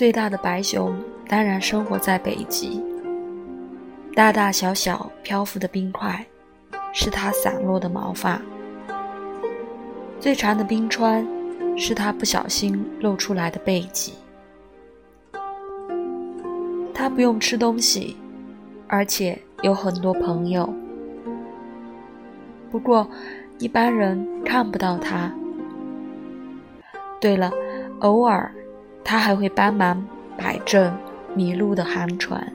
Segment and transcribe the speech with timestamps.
[0.00, 2.82] 最大的白熊当然生活在北极。
[4.14, 6.24] 大大小小漂浮的冰块，
[6.90, 8.40] 是它散落的毛发。
[10.18, 11.28] 最长的冰川，
[11.76, 14.14] 是它不小心露出来的背脊。
[16.94, 18.16] 它不用吃东西，
[18.88, 20.66] 而且有很多朋友。
[22.70, 23.06] 不过，
[23.58, 25.30] 一般人看不到它。
[27.20, 27.52] 对了，
[27.98, 28.50] 偶尔，
[29.04, 30.96] 他还会帮忙摆正
[31.34, 32.52] 迷路的航船。